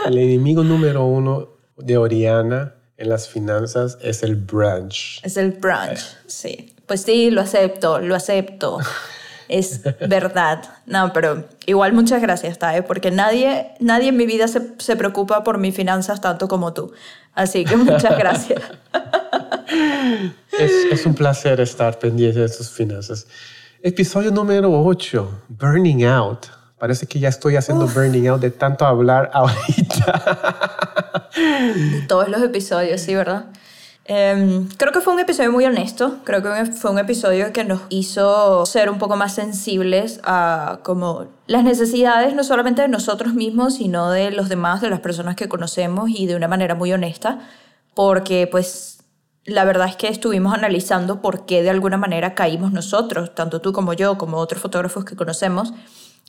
[0.04, 5.20] el enemigo número uno de Oriana en las finanzas es el brunch.
[5.22, 8.78] Es el brunch, sí pues sí, lo acepto, lo acepto.
[9.48, 10.62] Es verdad.
[10.86, 15.44] No, pero igual muchas gracias, Tae, porque nadie, nadie en mi vida se, se preocupa
[15.44, 16.92] por mis finanzas tanto como tú.
[17.34, 18.60] Así que muchas gracias.
[20.58, 23.26] Es, es, un placer estar pendiente de tus finanzas.
[23.82, 26.46] Episodio número 8, Burning Out.
[26.78, 30.48] Parece que ya estoy haciendo burning out de tanto hablar ahorita.
[32.08, 33.46] Todos los episodios, sí, ¿verdad?
[34.10, 37.82] Em, creo que fue un episodio muy honesto, creo que fue un episodio que nos
[37.90, 43.74] hizo ser un poco más sensibles a como las necesidades no solamente de nosotros mismos,
[43.74, 47.40] sino de los demás, de las personas que conocemos y de una manera muy honesta,
[47.94, 49.04] porque pues
[49.44, 53.74] la verdad es que estuvimos analizando por qué de alguna manera caímos nosotros, tanto tú
[53.74, 55.74] como yo, como otros fotógrafos que conocemos,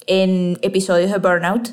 [0.05, 1.69] en episodios de burnout.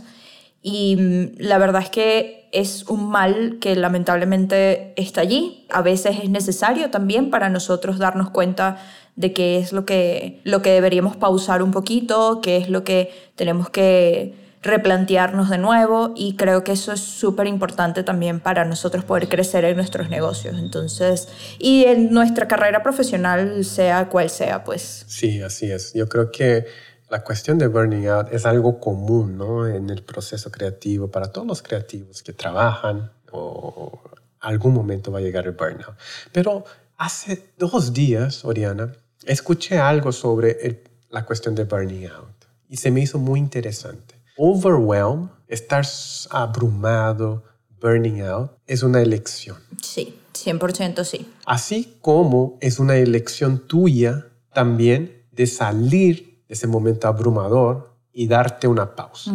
[0.68, 5.64] Y mm, la verdad es que es un mal que lamentablemente está allí.
[5.70, 8.79] A veces es necesario también para nosotros darnos cuenta
[9.14, 13.12] de qué es lo que, lo que deberíamos pausar un poquito, qué es lo que
[13.37, 19.05] tenemos que replantearnos de nuevo y creo que eso es súper importante también para nosotros
[19.05, 20.57] poder crecer en nuestros negocios.
[20.59, 21.29] Entonces,
[21.61, 25.05] y en nuestra carrera profesional, sea cual sea, pues.
[25.07, 25.92] Sí, así es.
[25.94, 26.64] Yo creo que
[27.09, 29.66] la cuestión de burning out es algo común ¿no?
[29.66, 34.01] en el proceso creativo para todos los creativos que trabajan o
[34.40, 35.97] algún momento va a llegar el burnout.
[36.33, 36.64] Pero
[36.97, 38.92] hace dos días, Oriana,
[39.25, 44.14] escuché algo sobre la cuestión de burning out y se me hizo muy interesante.
[44.37, 45.87] Overwhelm, estar
[46.31, 47.45] abrumado,
[47.81, 49.57] burning out, es una elección.
[49.83, 51.33] Sí, 100% sí.
[51.47, 58.94] Así como es una elección tuya también de salir ese momento abrumador y darte una
[58.94, 59.32] pausa.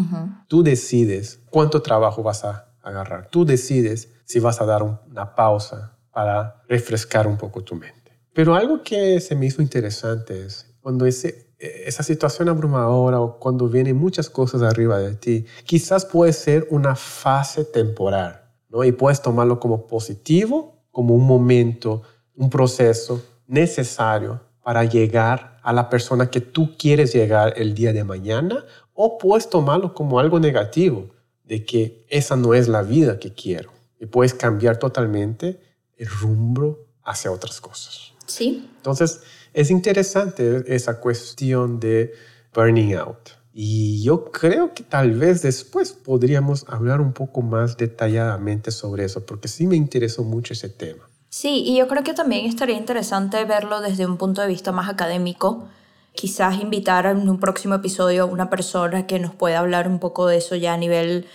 [0.47, 3.27] Tú decides cuánto trabajo vas a agarrar.
[3.29, 8.19] Tú decides si vas a dar una pausa para refrescar un poco tu mente.
[8.33, 13.67] Pero algo que se me hizo interesante es cuando ese, esa situación abrumadora o cuando
[13.67, 18.83] vienen muchas cosas arriba de ti, quizás puede ser una fase temporal, ¿no?
[18.83, 22.01] Y puedes tomarlo como positivo, como un momento,
[22.35, 28.03] un proceso necesario para llegar a la persona que tú quieres llegar el día de
[28.03, 31.09] mañana o puedes tomarlo como algo negativo,
[31.43, 35.59] de que esa no es la vida que quiero y puedes cambiar totalmente
[35.97, 38.13] el rumbo hacia otras cosas.
[38.25, 38.69] Sí.
[38.77, 39.21] Entonces,
[39.53, 42.13] es interesante esa cuestión de
[42.53, 43.31] burning out.
[43.53, 49.25] Y yo creo que tal vez después podríamos hablar un poco más detalladamente sobre eso,
[49.25, 51.10] porque sí me interesó mucho ese tema.
[51.33, 54.89] Sí, y yo creo que también estaría interesante verlo desde un punto de vista más
[54.89, 55.69] académico.
[56.13, 60.27] Quizás invitar en un próximo episodio a una persona que nos pueda hablar un poco
[60.27, 61.25] de eso ya a nivel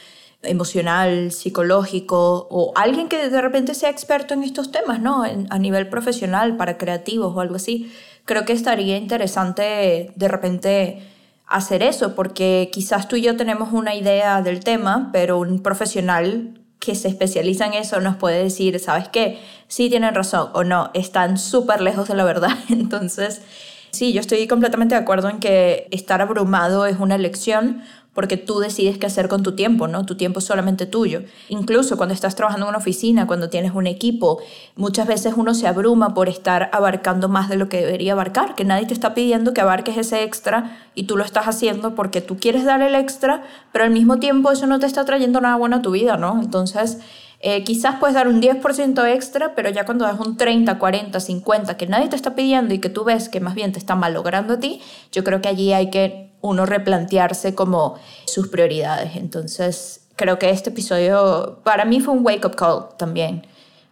[0.43, 5.25] emocional, psicológico, o alguien que de repente sea experto en estos temas, ¿no?
[5.25, 7.91] a nivel profesional, para creativos o algo así.
[8.27, 11.03] Creo que estaría interesante de repente
[11.47, 16.66] hacer eso, porque quizás tú y yo tenemos una idea del tema, pero un profesional
[16.79, 19.39] que se especializa en eso nos puede decir, ¿sabes qué?
[19.69, 22.57] Sí tienen razón o no, están súper lejos de la verdad.
[22.69, 23.43] Entonces,
[23.91, 27.83] sí, yo estoy completamente de acuerdo en que estar abrumado es una elección
[28.17, 30.05] porque tú decides qué hacer con tu tiempo, ¿no?
[30.05, 31.23] Tu tiempo es solamente tuyo.
[31.49, 34.41] Incluso cuando estás trabajando en una oficina, cuando tienes un equipo,
[34.75, 38.65] muchas veces uno se abruma por estar abarcando más de lo que debería abarcar, que
[38.65, 42.39] nadie te está pidiendo que abarques ese extra y tú lo estás haciendo porque tú
[42.39, 45.77] quieres dar el extra, pero al mismo tiempo eso no te está trayendo nada bueno
[45.77, 46.41] a tu vida, ¿no?
[46.43, 46.99] Entonces,
[47.41, 51.77] Eh, quizás puedes dar un 10% extra, pero ya cuando das un 30, 40, 50
[51.77, 54.55] que nadie te está pidiendo y que tú ves que más bien te está malogrando
[54.55, 54.81] a ti,
[55.13, 59.17] yo creo que allí hay que uno replantearse como sus prioridades.
[59.17, 63.47] Entonces, creo que este episodio para mí fue un wake-up call también.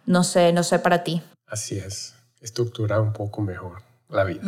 [0.05, 1.21] No sé, no sé para ti.
[1.47, 4.41] Así es, estructurar un poco mejor la vida.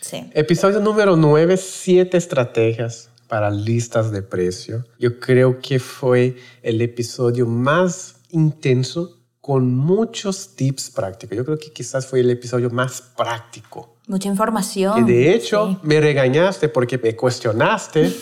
[0.00, 0.30] sí.
[0.34, 4.84] Episodio número 9, siete estrategias para listas de precio.
[4.98, 11.36] Yo creo que fue el episodio más intenso con muchos tips prácticos.
[11.36, 13.96] Yo creo que quizás fue el episodio más práctico.
[14.06, 15.06] Mucha información.
[15.06, 18.14] Que de hecho me regañaste porque me cuestionaste.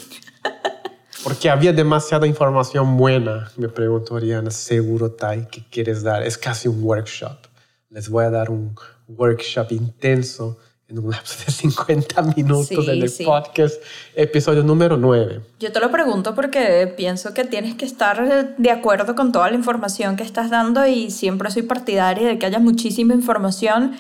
[1.24, 3.50] porque había demasiada información buena.
[3.57, 6.22] Me preguntó Ariana, seguro, Tai, ¿qué quieres dar?
[6.22, 7.46] Es casi un workshop.
[7.90, 8.74] Les voy a dar un
[9.09, 13.83] workshop intenso en un lapso de 50 minutos en el podcast,
[14.14, 15.40] episodio número 9.
[15.61, 19.57] Yo te lo pregunto porque pienso que tienes que estar de acuerdo con toda la
[19.57, 23.96] información que estás dando y siempre soy partidaria de que haya muchísima información,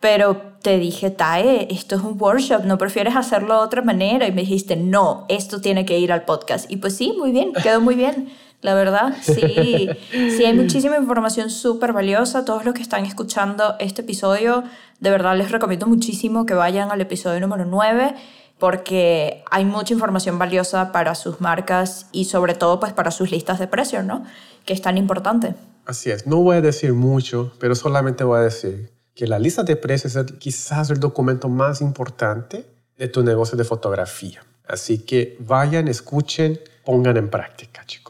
[0.00, 4.26] pero te dije, Tae, esto es un workshop, ¿no prefieres hacerlo de otra manera?
[4.26, 6.70] Y me dijiste, no, esto tiene que ir al podcast.
[6.70, 8.30] Y pues sí, muy bien, quedó muy bien.
[8.62, 12.44] La verdad, sí, sí hay muchísima información súper valiosa.
[12.44, 14.64] Todos los que están escuchando este episodio,
[15.00, 18.14] de verdad les recomiendo muchísimo que vayan al episodio número 9
[18.58, 23.58] porque hay mucha información valiosa para sus marcas y sobre todo pues para sus listas
[23.58, 24.24] de precios, ¿no?
[24.66, 25.54] Que es tan importante.
[25.86, 29.64] Así es, no voy a decir mucho, pero solamente voy a decir que la lista
[29.64, 34.42] de precios es quizás el documento más importante de tu negocio de fotografía.
[34.68, 38.09] Así que vayan, escuchen, pongan en práctica, chicos.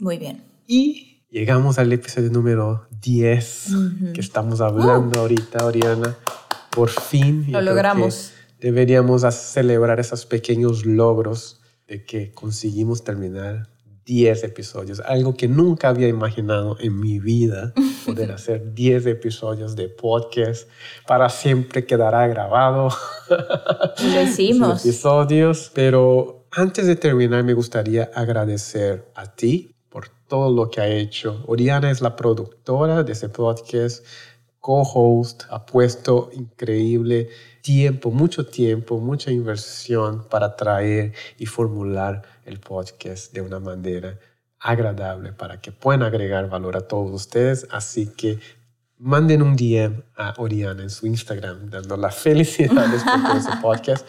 [0.00, 0.44] Muy bien.
[0.66, 3.66] Y llegamos al episodio número 10
[4.14, 5.22] que estamos hablando uh.
[5.22, 6.16] ahorita, Oriana.
[6.70, 7.50] Por fin.
[7.50, 8.32] Lo logramos.
[8.60, 13.68] Deberíamos celebrar esos pequeños logros de que conseguimos terminar
[14.04, 17.74] 10 episodios, algo que nunca había imaginado en mi vida,
[18.06, 20.68] poder hacer 10 episodios de podcast,
[21.06, 22.88] para siempre quedará grabado.
[23.28, 24.84] Lo hicimos.
[24.84, 29.77] episodios, pero antes de terminar me gustaría agradecer a ti
[30.28, 31.42] todo lo que ha hecho.
[31.46, 34.04] Oriana es la productora de ese podcast,
[34.60, 37.28] co-host, ha puesto increíble
[37.62, 44.18] tiempo, mucho tiempo, mucha inversión para traer y formular el podcast de una manera
[44.60, 47.66] agradable para que puedan agregar valor a todos ustedes.
[47.70, 48.38] Así que
[48.98, 54.06] manden un DM a Oriana en su Instagram dando las felicidades por ese podcast.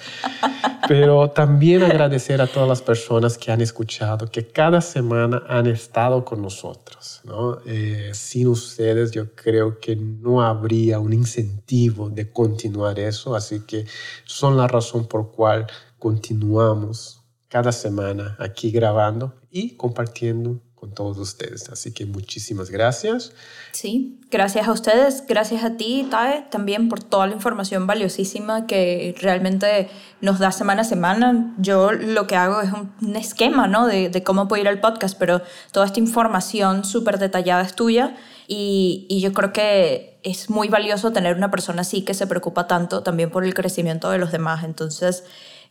[0.87, 6.25] Pero también agradecer a todas las personas que han escuchado, que cada semana han estado
[6.25, 7.21] con nosotros.
[7.23, 7.59] ¿no?
[7.65, 13.85] Eh, sin ustedes yo creo que no habría un incentivo de continuar eso, así que
[14.25, 15.67] son la razón por cual
[15.99, 21.69] continuamos cada semana aquí grabando y compartiendo con todos ustedes.
[21.69, 23.33] Así que muchísimas gracias.
[23.71, 29.15] Sí, gracias a ustedes, gracias a ti, Tae, también por toda la información valiosísima que
[29.21, 29.89] realmente
[30.21, 31.55] nos da semana a semana.
[31.57, 33.85] Yo lo que hago es un, esquema, ¿no?
[33.87, 38.15] De, de, cómo puedo ir al podcast, pero toda esta información súper detallada es tuya
[38.47, 42.67] y, y yo creo que es muy valioso tener una persona así que se preocupa
[42.67, 44.63] tanto también por el crecimiento de los demás.
[44.63, 45.23] Entonces,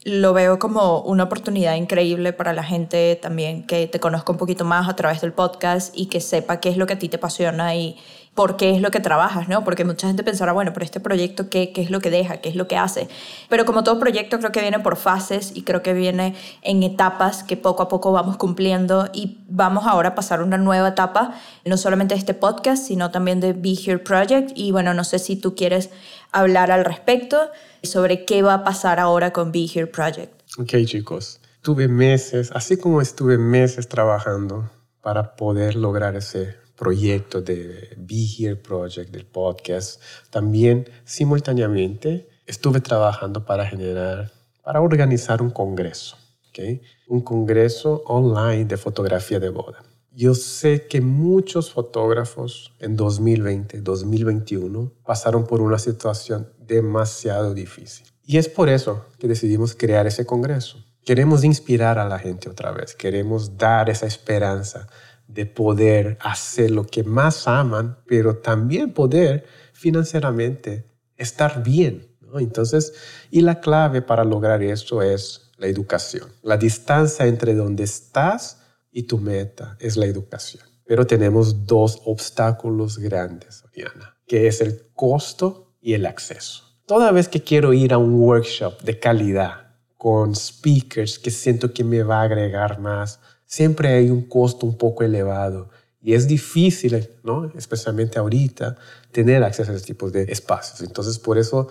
[0.09, 4.65] lo veo como una oportunidad increíble para la gente también que te conozca un poquito
[4.65, 7.17] más a través del podcast y que sepa qué es lo que a ti te
[7.17, 7.97] apasiona y
[8.39, 9.65] por qué es lo que trabajas, ¿no?
[9.65, 12.37] Porque mucha gente pensará, bueno, pero este proyecto, ¿qué, ¿qué es lo que deja?
[12.37, 13.09] ¿Qué es lo que hace?
[13.49, 17.43] Pero como todo proyecto, creo que viene por fases y creo que viene en etapas
[17.43, 21.77] que poco a poco vamos cumpliendo y vamos ahora a pasar una nueva etapa, no
[21.77, 24.53] solamente de este podcast, sino también de Be Here Project.
[24.55, 25.91] Y bueno, no sé si tú quieres
[26.33, 27.51] hablar al respecto
[27.83, 30.33] sobre qué va a pasar ahora con Be Here Project.
[30.59, 31.41] Ok, chicos.
[31.63, 38.57] Tuve meses, así como estuve meses trabajando para poder lograr ese proyecto de Be Here
[38.57, 44.31] Project, del podcast, también simultáneamente estuve trabajando para generar,
[44.63, 46.17] para organizar un congreso,
[46.49, 46.81] ¿okay?
[47.09, 49.83] un congreso online de fotografía de boda.
[50.21, 58.05] Yo sé que muchos fotógrafos en 2020, 2021 pasaron por una situación demasiado difícil.
[58.25, 60.85] Y es por eso que decidimos crear ese congreso.
[61.05, 64.89] Queremos inspirar a la gente otra vez, queremos dar esa esperanza
[65.29, 70.85] de poder hacer lo que más aman, pero también poder financieramente
[71.17, 72.09] estar bien.
[72.35, 72.93] Entonces,
[73.31, 76.29] y la clave para lograr eso es la educación.
[76.43, 78.58] La distancia entre donde estás
[78.91, 80.65] y tu meta es la educación.
[80.85, 86.65] Pero tenemos dos obstáculos grandes, Oriana, que es el costo y el acceso.
[86.87, 91.85] Toda vez que quiero ir a un workshop de calidad con speakers que siento que
[91.85, 95.69] me va a agregar más, siempre hay un costo un poco elevado.
[96.01, 97.53] Y es difícil, ¿no?
[97.57, 98.77] especialmente ahorita,
[99.13, 100.81] tener acceso a ese tipo de espacios.
[100.81, 101.69] Entonces, por eso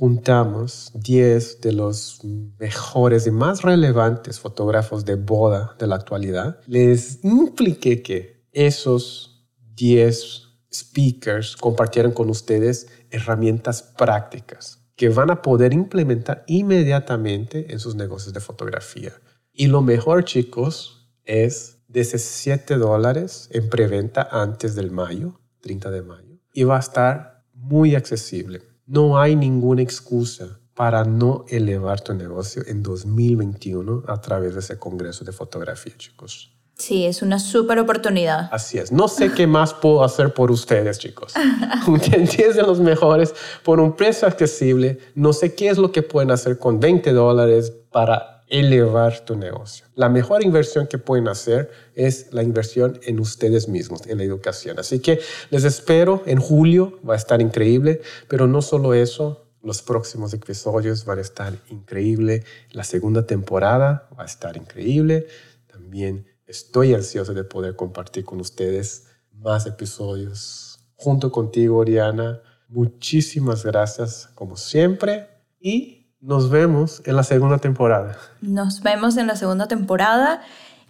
[0.00, 2.20] juntamos 10 de los
[2.58, 6.58] mejores y más relevantes fotógrafos de boda de la actualidad.
[6.66, 15.74] Les impliqué que esos 10 speakers compartieran con ustedes herramientas prácticas que van a poder
[15.74, 19.12] implementar inmediatamente en sus negocios de fotografía.
[19.52, 26.38] Y lo mejor, chicos, es 17 dólares en preventa antes del mayo, 30 de mayo.
[26.54, 28.69] Y va a estar muy accesible.
[28.92, 34.80] No hay ninguna excusa para no elevar tu negocio en 2021 a través de ese
[34.80, 36.50] congreso de fotografía, chicos.
[36.74, 38.48] Sí, es una súper oportunidad.
[38.50, 38.90] Así es.
[38.90, 41.34] No sé qué más puedo hacer por ustedes, chicos.
[41.86, 43.32] 10 de los mejores
[43.62, 44.98] por un precio accesible.
[45.14, 49.86] No sé qué es lo que pueden hacer con 20 dólares para elevar tu negocio.
[49.94, 54.78] La mejor inversión que pueden hacer es la inversión en ustedes mismos, en la educación.
[54.78, 55.20] Así que
[55.50, 61.04] les espero en julio, va a estar increíble, pero no solo eso, los próximos episodios
[61.04, 65.26] van a estar increíble, la segunda temporada va a estar increíble,
[65.66, 72.42] también Estoy ansioso de poder compartir con ustedes más episodios junto contigo, Oriana.
[72.66, 75.28] Muchísimas gracias como siempre
[75.60, 78.16] y nos vemos en la segunda temporada.
[78.42, 80.42] Nos vemos en la segunda temporada.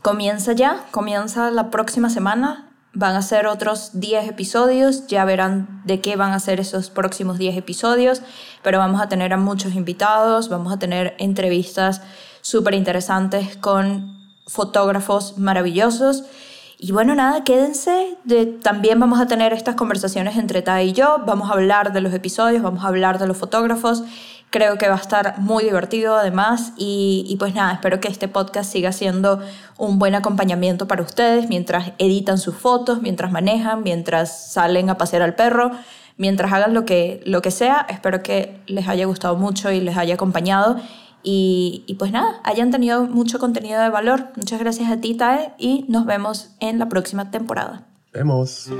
[0.02, 2.66] Comienza ya, comienza la próxima semana.
[2.92, 7.38] Van a ser otros 10 episodios, ya verán de qué van a ser esos próximos
[7.38, 8.20] 10 episodios,
[8.64, 12.02] pero vamos a tener a muchos invitados, vamos a tener entrevistas
[12.40, 14.18] súper interesantes con
[14.48, 16.24] fotógrafos maravillosos.
[16.78, 18.16] Y bueno, nada, quédense.
[18.24, 21.22] De, también vamos a tener estas conversaciones entre Tai y yo.
[21.24, 24.02] Vamos a hablar de los episodios, vamos a hablar de los fotógrafos.
[24.50, 26.72] Creo que va a estar muy divertido además.
[26.76, 29.40] Y, y pues nada, espero que este podcast siga siendo
[29.78, 35.22] un buen acompañamiento para ustedes mientras editan sus fotos, mientras manejan, mientras salen a pasear
[35.22, 35.70] al perro,
[36.16, 37.86] mientras hagan lo que, lo que sea.
[37.88, 40.76] Espero que les haya gustado mucho y les haya acompañado.
[41.22, 44.28] Y, pues nada, hayan tenido mucho contenido de valor.
[44.36, 47.86] Muchas gracias a ti, Tae, y nos vemos en la próxima temporada.
[48.12, 48.70] Vemos.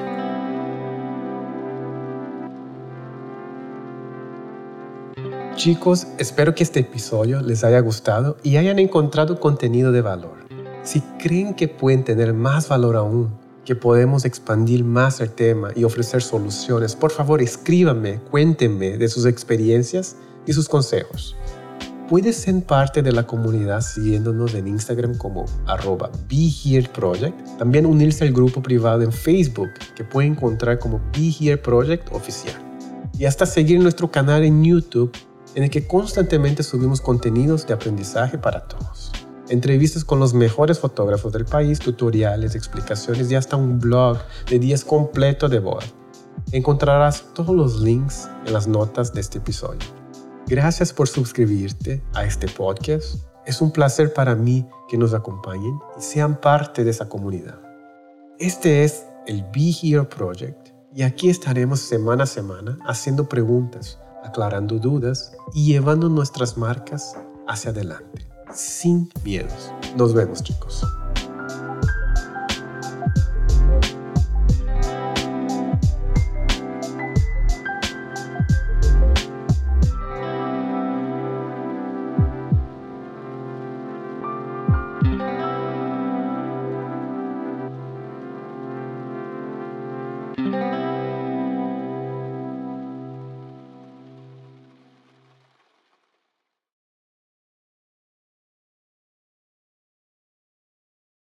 [5.60, 10.38] Chicos, espero que este episodio les haya gustado y hayan encontrado contenido de valor.
[10.82, 13.28] Si creen que pueden tener más valor aún,
[13.66, 19.26] que podemos expandir más el tema y ofrecer soluciones, por favor escríbanme, cuéntenme de sus
[19.26, 21.36] experiencias y sus consejos.
[22.08, 27.58] Puedes ser parte de la comunidad siguiéndonos en Instagram como arroba BeHereProject.
[27.58, 32.56] También unirse al grupo privado en Facebook que puede encontrar como Be Here Project Oficial.
[33.18, 35.12] Y hasta seguir nuestro canal en YouTube
[35.54, 39.12] en el que constantemente subimos contenidos de aprendizaje para todos.
[39.48, 44.84] Entrevistas con los mejores fotógrafos del país, tutoriales, explicaciones y hasta un blog de días
[44.84, 45.84] completo de boda.
[46.52, 49.80] Encontrarás todos los links en las notas de este episodio.
[50.46, 53.16] Gracias por suscribirte a este podcast.
[53.46, 57.60] Es un placer para mí que nos acompañen y sean parte de esa comunidad.
[58.38, 64.78] Este es el Be Here Project y aquí estaremos semana a semana haciendo preguntas, aclarando
[64.78, 67.16] dudas y llevando nuestras marcas
[67.46, 69.72] hacia adelante, sin miedos.
[69.96, 70.84] Nos vemos chicos.